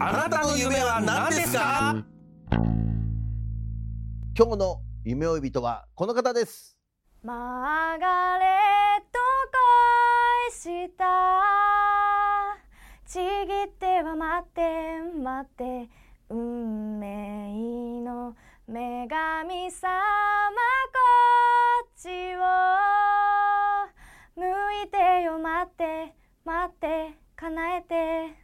[0.00, 2.04] あなたの夢は何ですか？
[4.36, 6.78] 今日の夢追い人はこの方です。
[7.24, 8.44] マーガレ
[9.00, 9.18] ット
[10.54, 11.04] 恋した。
[13.06, 15.88] ちぎっては待って待って。
[16.30, 18.36] 運命の
[18.68, 19.90] 女神様
[20.92, 20.98] こ
[21.86, 22.40] っちを。
[24.36, 24.44] 向
[24.84, 27.18] いてよ待って待って。
[27.34, 28.34] 叶えて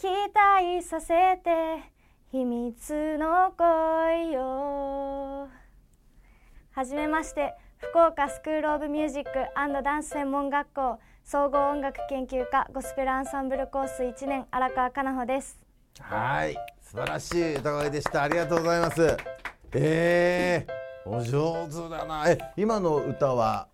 [0.00, 1.82] 期待させて
[2.32, 5.48] 秘密の恋よ
[6.70, 9.30] はじめまして福岡スクール・オブ・ミュージック
[9.84, 15.60] ダンス専門学校総合音楽研究科ゴスペルアンサンブルコース1年荒川かなほです。
[16.00, 18.22] はい素晴らしい歌声でした。
[18.22, 19.16] ありがとうございます。
[19.74, 22.24] えー、お上手だな。
[22.26, 23.68] え今の歌は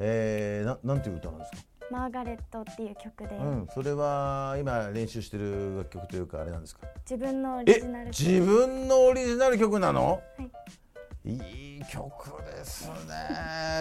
[0.00, 1.69] えー、ななんていう歌なんですか？
[1.90, 6.86] マーガレットっていう曲で、うん、それは今練習してる楽曲というかあれなんですか？
[7.08, 8.18] 自分のオリえジナル曲。
[8.28, 11.30] 自分のオリジナル曲なの、はい。
[11.32, 12.94] いい曲ですね。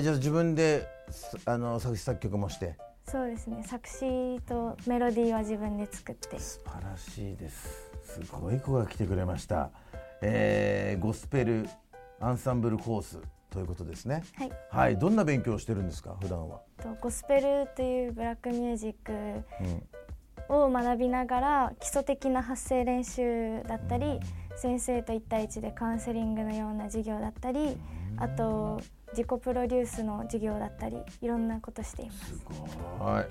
[0.02, 2.76] じゃあ自分ですあの作詞作曲もして。
[3.08, 3.62] そうですね。
[3.66, 6.38] 作詞とメロディーは自分で作って。
[6.38, 7.90] 素晴らしいです。
[8.04, 9.70] すごい子が来てくれました、
[10.20, 11.68] えー、ゴスペル
[12.20, 13.18] アンサンブルコース
[13.52, 14.22] ということですね。
[14.36, 14.52] はい。
[14.70, 14.98] はい。
[14.98, 16.16] どんな勉強をしてるんですか？
[16.20, 19.12] 普段は、とゴスペルというブラックミュージック
[20.48, 24.18] うん、を学びながら基礎的な発声練習だったり
[24.56, 27.76] 先生と1対1でカウンセリングのような授業だったり
[28.16, 28.80] あと
[29.12, 32.26] 自己プロデュースの授業だったりいろんなことしています。
[32.38, 32.44] す
[32.98, 33.24] ごい、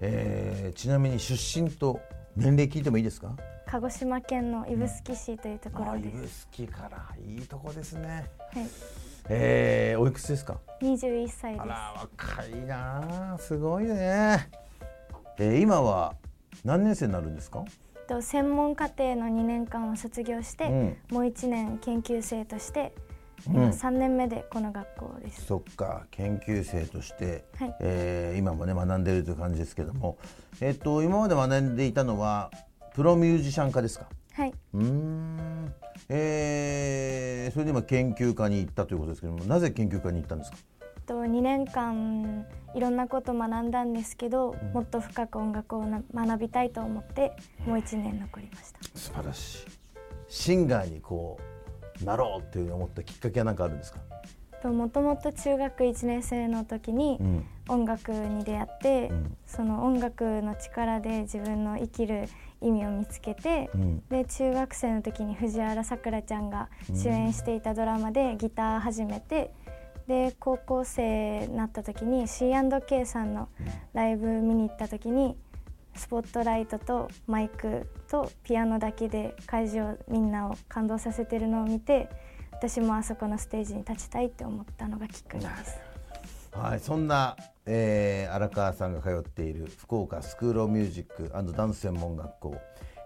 [0.00, 2.00] えー、ちなみに出身と
[2.36, 3.36] 年齢聞いてもいいですか？
[3.66, 7.08] 鹿児島県の指宿市というところであ指す、宿から。
[7.26, 8.24] いいとこですね。
[8.52, 8.66] はい、
[9.28, 11.62] えー、おいくつですか？21歳です。
[11.62, 13.38] あら若いなあ。
[13.38, 14.48] すごいね、
[15.38, 16.14] えー、今は
[16.64, 17.64] 何年生になるんですか？
[18.06, 20.96] と専門課程の2年間を卒業して、うん。
[21.10, 22.94] もう1年研究生として、
[23.48, 23.54] うん。
[23.54, 26.04] 今3年目でこの学校です、そっか。
[26.10, 27.76] 研究生として、はい。
[27.80, 30.18] えー今もね学んでいるという感じですけども。
[30.60, 32.50] えっ、と今まで学んでいたのは
[32.94, 34.06] プロミュージシャン科ですか？
[34.34, 34.52] はい。
[34.74, 35.74] うーん。
[36.08, 40.58] えー、それで今研究科に行ったということですけどもなぜ研究科に行ったんですか？
[41.06, 42.44] と2年間
[42.74, 47.36] いろんなこと学んだんですけど、もっと深く音楽をな学びたいと思って
[47.66, 48.80] もう1年残りました。
[48.94, 49.66] 素晴らしい。
[50.28, 51.38] シンガーにこ
[52.02, 54.04] うなろうっていう思ったきっかけは何かあるんですか、と
[54.72, 57.46] もともと中学1年生の時にうん。
[57.66, 59.36] 音楽に出会って、うん。
[59.46, 62.28] その音楽の力で自分の生きる
[62.60, 64.02] 意味を見つけて、うん。
[64.08, 69.52] で中学生の時に藤原さくらちゃんが主演していたドラマでギター始めて、
[70.06, 73.48] で高校生になった時に C&K さんの
[73.94, 75.36] ライブ見に行った時に
[75.94, 82.10] スポットライトとマイクとピアノだけで会場みんなを感動させてるのを見て
[82.58, 85.78] 私もあそこのステージに立ちたいって思ったのがきっかけです。
[86.52, 92.56] はい、そんな、えー荒川さんが通っている福岡スクール・オブ・ミュージックダンス専門学校、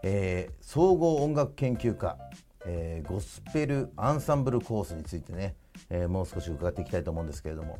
[0.02, 2.18] えー総合音楽研究科、
[2.66, 5.54] えーゴスペルアンサンブルコースについてね、
[5.90, 7.78] えーもう少し伺っていきたいと思うんですけれども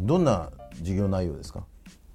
[0.00, 1.64] どんな授業内容ですか？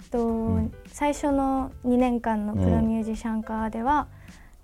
[0.10, 4.08] と、最初の2年間のプロミュージシャン科では、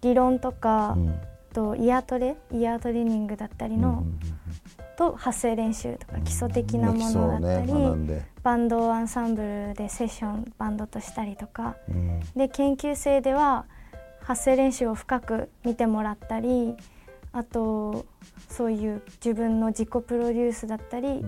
[0.01, 1.19] 理論とか、うん
[1.53, 4.03] とイヤートレイヤートレーニングだったりの、
[4.97, 11.77] と発声練習とか基礎的なものだったり、ねバンドアンサンブルでセッションバンドとしたりとか。
[11.89, 12.19] うん。
[12.35, 13.65] で研究生では
[14.21, 16.75] 発声練習を深く見てもらったり
[17.33, 18.05] あと
[18.49, 21.25] そういう自分の自己プロデュースだったり、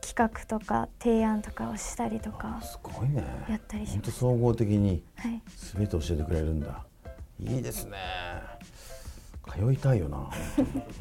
[0.00, 3.24] 企画とか提案とかをしたりとかすごいね。
[3.48, 4.02] やったりします。
[4.02, 5.42] 本当総合的にはい。
[5.74, 6.84] 全て教えてくれるんだ。
[7.40, 7.96] いいですね
[9.50, 10.28] 通いたいよな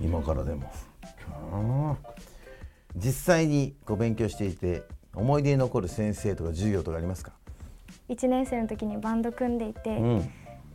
[0.01, 0.71] 今からでも。
[1.51, 1.97] うん
[2.95, 4.83] 実際にこう勉強していて
[5.15, 7.31] 思い出に残る先生とか授業とかありますか、
[8.09, 10.31] 1年生の時にバンド組んでいて、うん。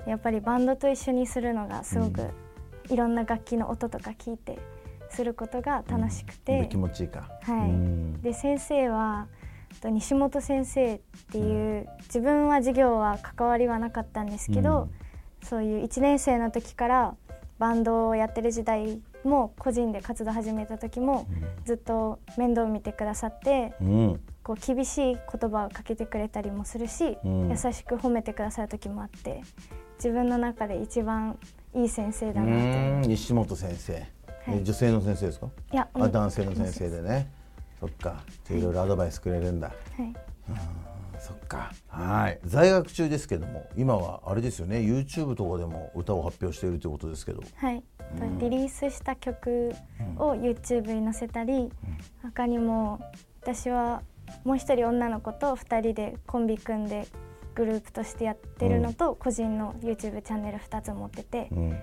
[0.07, 2.31] やっぱりバンドと一緒にするのがすごく、
[2.89, 4.59] いろんな楽器の音とか聞いて
[5.11, 7.29] することが楽しくて、で気持ちいいか。
[7.43, 7.71] はい。
[7.71, 8.23] うん。
[8.23, 9.29] で先生は
[9.81, 11.01] と西本先生っ
[11.31, 14.89] ていう、自分は授業は関わりはなかったんですけど、
[15.43, 17.15] そういう1年生の時から
[17.59, 21.27] バンドをやってる時代も個人で活動始めた時も、
[21.65, 24.21] ずっと面倒を見てくださってうん。
[24.43, 27.51] こう厳しい言葉をかけてくれたりもするし、うん。
[27.51, 29.43] 優しく褒めてくださる時もあって
[29.97, 31.39] 自分の中で一番
[31.75, 33.09] いい先生だうなと。
[33.09, 34.05] 西本先生、はい。
[34.49, 35.49] え女性の先生ですか？
[35.73, 37.31] いやあ男性の先生でね。
[37.81, 38.23] そっか。
[38.51, 40.15] いろいろアドバイスくれるんだ、はい
[41.21, 41.73] そっか。
[41.89, 42.39] はい。
[42.45, 44.79] 在学中ですけども今はあれですよね。
[44.79, 47.43] YouTube とかでも歌を発表しているということですけど。
[47.57, 47.83] はい、
[48.41, 49.75] リリースした曲
[50.17, 51.71] を YouTube に載せたり、
[52.23, 53.01] 他にも
[53.43, 54.03] 私は
[54.45, 57.07] もう一人女の子と2人でコンビ組んで
[57.55, 61.79] グループとしてやってるのと、個人の YouTube チャンネル2つ持ってて、うん。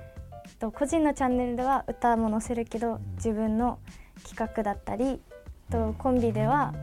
[0.60, 3.80] と個人のチャンネルでは歌も載せるけど自分の
[4.24, 5.20] 企画だったり
[5.72, 6.74] とコンビでは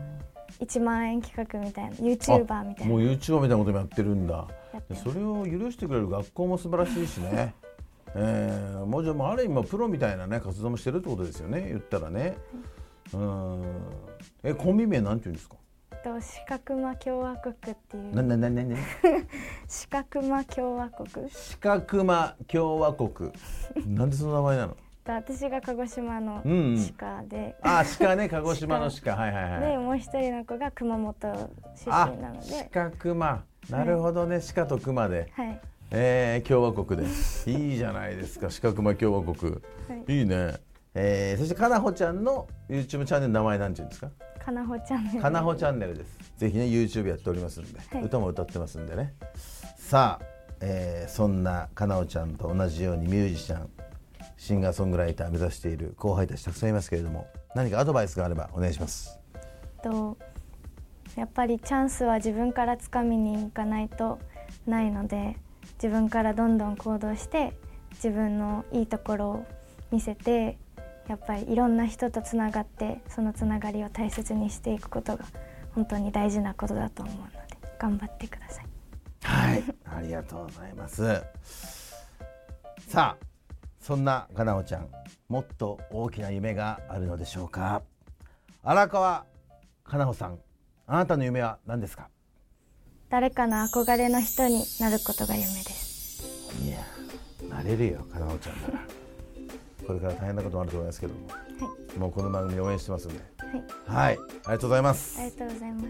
[0.59, 4.47] 1万円企画みたいな YouTuber みたいもうな YouTuber みたいなこともやってるんだ。
[5.03, 7.53] それを許してくれる学校も素晴らしいしね。
[8.15, 11.67] えー、もうじゃあある意味プロみたいなね活動もしてるってことですよね。
[11.69, 12.37] 言ったらね。
[13.13, 13.63] うん。
[14.43, 15.55] えコンビ名なんて言うんですか？
[16.03, 17.57] と四角間共和国っ
[17.87, 18.13] ていう。
[18.15, 18.75] ななななな。
[19.67, 21.29] 四角間共和国。
[21.29, 23.31] 四角間共和国。
[23.87, 24.77] なんでその名前なの？
[25.03, 26.93] と私が鹿児島のうんうん。
[26.97, 28.27] 鹿で、あ鹿ね。
[28.29, 29.15] 鹿児島の鹿。
[29.15, 29.71] はいはいはい。
[29.71, 31.13] でもう一人の子が熊本
[31.75, 32.69] 出あ身なので。
[32.71, 33.43] 鹿熊。
[33.69, 34.39] なるほどね。
[34.55, 35.59] 鹿と熊で、はい。
[35.91, 37.07] えー、共和国で。
[37.51, 38.47] いいじゃないですか。
[38.61, 39.57] 鹿熊共和国、は
[40.07, 40.17] い。
[40.19, 40.55] い、いね。
[40.95, 44.09] えー、そしてかなほちゃんの YouTube チャンネルの名前なんて言うんですか？
[44.45, 46.33] かなほチャンネルかなほチャンネルです。
[46.37, 48.03] ぜひね YouTube やっておりますんで、はい。
[48.03, 49.13] 歌も歌ってますんでね。
[49.77, 50.25] さあ、
[50.61, 53.69] えーそんなかなほちゃんと同じようにミュージシャン
[54.43, 59.17] シンガーソングライター目指している後輩たちたくさんいますけれども何かアドバイスがあればお願いします
[59.81, 60.17] と
[61.15, 64.19] やっぱりチャンスは自分からつかみに行かないと
[64.67, 65.37] ないので
[65.75, 67.53] 自分からどんどん行動して
[67.93, 69.45] 自分のいいところを
[69.91, 70.57] 見せて
[71.07, 75.23] やっぱりいろんな人とつながってそのつながりを大切にしていくことが
[75.73, 77.31] 本当に大事なことだと思うので
[77.79, 78.65] 頑張ってください。
[79.23, 81.23] はい、ありがとうございます。
[82.89, 83.32] さあ、
[83.83, 84.87] そんなかなおちゃん、
[85.27, 87.81] もっと大きな夢があるのでしょうか？
[88.63, 89.25] 荒川
[89.83, 90.39] かなほさん、
[90.87, 92.07] あなたの夢は何ですか？
[93.09, 96.23] 誰かの憧れの人になることが夢です。
[96.63, 96.77] いや、
[97.49, 98.79] なれるよ、かなほちゃんなら。
[99.85, 101.35] これから大変なこともあると思いますけども、は
[101.93, 103.19] い、もうこの番組応援してますんで。
[103.85, 105.25] はい、はい、ありがとうございますあ。
[105.25, 105.87] りがとうございます。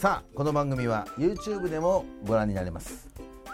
[0.00, 3.10] さあこの番組は YouTube でもご覧になれます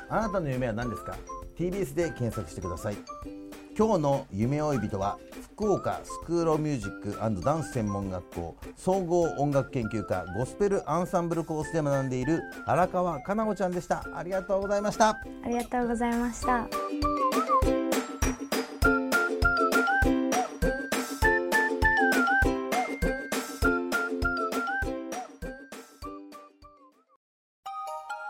[0.09, 1.17] あなたの夢は何ですか？
[1.59, 2.97] TBS で検索してください。
[3.79, 5.19] 今日の夢追い人は
[5.55, 14.07] 福岡スクールミュージックダンス専門学校総合音楽研究科ゴスペルアンサンブルコースで学んでいる荒川かな子ちゃんでした。
[14.15, 15.11] ありがとうございました。
[15.11, 15.17] あ
[15.47, 16.67] りがとうございました。